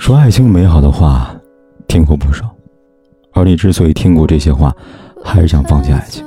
[0.00, 1.30] 说爱情美好的话，
[1.86, 2.50] 听过不少，
[3.34, 4.74] 而你之所以听过这些话，
[5.22, 6.24] 还是想放弃爱情，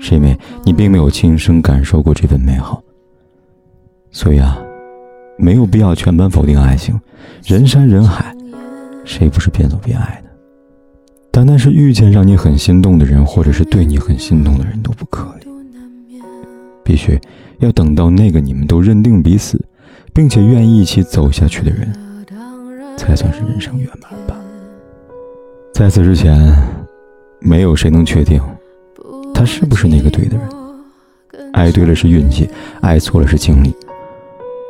[0.00, 0.34] 是因为
[0.64, 2.82] 你并没有亲身感受过这份美好。
[4.10, 4.58] 所以啊，
[5.36, 6.98] 没有必要全盘否定爱情，
[7.44, 8.34] 人山人海，
[9.04, 10.30] 谁不是边走边爱的？
[11.30, 16.22] 单单是遇见让你很心动的人，或者是对你很心动的人都不可以，
[16.82, 17.20] 必须
[17.58, 19.62] 要等到那个你们都认定彼此，
[20.14, 21.86] 并且愿意一起走下去的人。
[22.96, 24.36] 才算是人生圆满吧。
[25.72, 26.56] 在此之前，
[27.38, 28.42] 没有谁能确定
[29.34, 30.48] 他是不是那个对的人。
[31.52, 32.48] 爱对了是运气，
[32.80, 33.74] 爱错了是经历。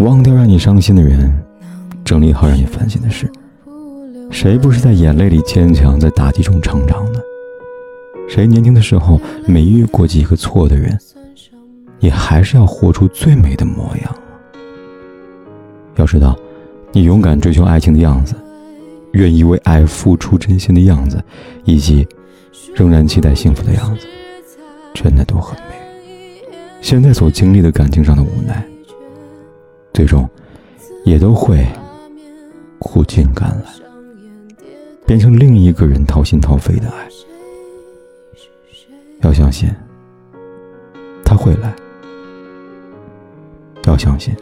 [0.00, 1.32] 忘掉让你伤心的人，
[2.04, 3.30] 整理好让你烦心的事。
[4.30, 7.22] 谁不是在眼泪里坚强，在打击中成长的？
[8.28, 10.98] 谁年轻的时候没遇过几个错的人，
[11.98, 14.14] 也还是要活出最美的模样。
[15.96, 16.36] 要知道。
[16.92, 18.34] 你勇敢追求爱情的样子，
[19.12, 21.22] 愿意为爱付出真心的样子，
[21.64, 22.06] 以及
[22.74, 24.06] 仍然期待幸福的样子，
[24.94, 25.76] 真的都很美。
[26.80, 28.64] 现在所经历的感情上的无奈，
[29.92, 30.28] 最终
[31.04, 31.66] 也都会
[32.78, 33.70] 苦尽甘来，
[35.06, 37.08] 变成另一个人掏心掏肺的爱。
[39.22, 39.68] 要相信，
[41.24, 41.74] 他会来。
[43.84, 44.34] 要相信，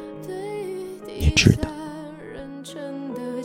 [1.19, 1.76] 你值得。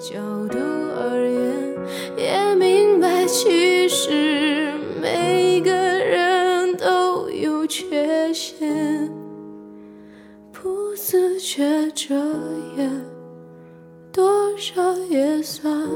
[0.02, 0.58] 角度
[0.98, 1.78] 而言，
[2.18, 9.08] 也明白其实每个人都有缺陷，
[10.52, 12.16] 不自觉遮
[12.76, 12.90] 掩
[14.12, 15.88] 多少也算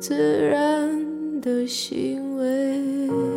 [0.00, 0.16] 自
[0.48, 3.27] 然的行为。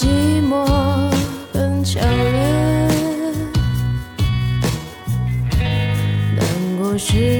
[0.00, 0.06] 寂
[0.48, 0.64] 寞
[1.52, 2.88] 更强烈。
[6.36, 7.39] 难过时